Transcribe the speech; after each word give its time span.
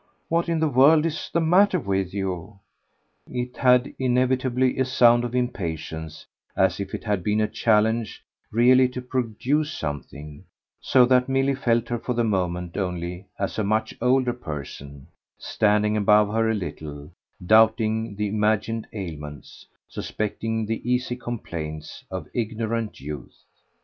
"What 0.29 0.49
in 0.49 0.59
the 0.59 0.67
world 0.67 1.05
is 1.05 1.29
the 1.31 1.39
matter 1.39 1.79
with 1.79 2.11
you?" 2.11 2.57
It 3.29 3.57
had 3.57 3.93
inevitably 3.99 4.79
a 4.79 4.83
sound 4.85 5.23
of 5.23 5.35
impatience, 5.35 6.25
as 6.55 6.79
if 6.79 6.95
it 6.95 7.03
had 7.03 7.23
been 7.23 7.39
a 7.39 7.47
challenge 7.47 8.23
really 8.51 8.89
to 8.89 9.01
produce 9.03 9.71
something; 9.71 10.43
so 10.79 11.05
that 11.05 11.29
Milly 11.29 11.53
felt 11.53 11.87
her 11.89 11.99
for 11.99 12.15
the 12.15 12.23
moment 12.23 12.77
only 12.77 13.27
as 13.37 13.59
a 13.59 13.63
much 13.63 13.93
older 14.01 14.33
person, 14.33 15.05
standing 15.37 15.95
above 15.95 16.33
her 16.33 16.49
a 16.49 16.55
little, 16.55 17.11
doubting 17.45 18.15
the 18.15 18.27
imagined 18.27 18.87
ailments, 18.93 19.67
suspecting 19.87 20.65
the 20.65 20.81
easy 20.89 21.15
complaints, 21.15 22.03
of 22.09 22.27
ignorant 22.33 22.99
youth. 23.01 23.43